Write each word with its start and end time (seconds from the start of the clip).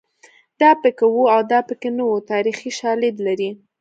دا 0.61 0.71
پکې 0.81 1.05
وو 1.13 1.23
او 1.35 1.41
دا 1.51 1.59
پکې 1.67 1.89
نه 1.97 2.03
وو 2.09 2.27
تاریخي 2.31 2.69
شالید 2.79 3.15
لري 3.27 3.49